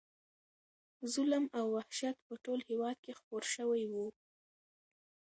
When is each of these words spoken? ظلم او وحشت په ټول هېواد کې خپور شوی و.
ظلم 1.13 1.43
او 1.59 1.65
وحشت 1.75 2.15
په 2.27 2.33
ټول 2.43 2.59
هېواد 2.69 2.97
کې 3.03 3.17
خپور 3.19 3.43
شوی 3.53 3.83
و. 3.91 3.93